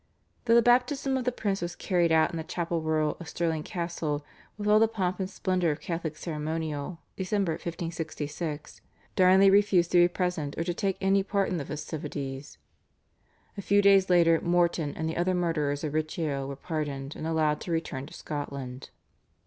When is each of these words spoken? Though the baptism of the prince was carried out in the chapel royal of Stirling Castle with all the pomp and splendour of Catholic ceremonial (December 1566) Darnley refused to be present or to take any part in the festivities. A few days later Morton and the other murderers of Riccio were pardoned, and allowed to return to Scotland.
Though 0.45 0.55
the 0.55 0.63
baptism 0.63 1.15
of 1.15 1.25
the 1.25 1.31
prince 1.31 1.61
was 1.61 1.75
carried 1.75 2.11
out 2.11 2.31
in 2.31 2.37
the 2.37 2.43
chapel 2.43 2.81
royal 2.81 3.17
of 3.19 3.29
Stirling 3.29 3.61
Castle 3.61 4.25
with 4.57 4.67
all 4.67 4.79
the 4.79 4.87
pomp 4.87 5.19
and 5.19 5.29
splendour 5.29 5.69
of 5.69 5.79
Catholic 5.79 6.17
ceremonial 6.17 7.01
(December 7.15 7.51
1566) 7.51 8.81
Darnley 9.15 9.51
refused 9.51 9.91
to 9.91 9.99
be 9.99 10.07
present 10.07 10.57
or 10.57 10.63
to 10.63 10.73
take 10.73 10.97
any 11.01 11.21
part 11.21 11.49
in 11.49 11.57
the 11.57 11.65
festivities. 11.65 12.57
A 13.55 13.61
few 13.61 13.79
days 13.83 14.09
later 14.09 14.41
Morton 14.41 14.97
and 14.97 15.07
the 15.07 15.17
other 15.17 15.35
murderers 15.35 15.83
of 15.83 15.93
Riccio 15.93 16.47
were 16.47 16.55
pardoned, 16.55 17.15
and 17.15 17.27
allowed 17.27 17.61
to 17.61 17.71
return 17.71 18.07
to 18.07 18.13
Scotland. 18.15 18.89